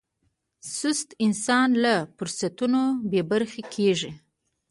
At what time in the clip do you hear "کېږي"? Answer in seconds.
3.73-4.11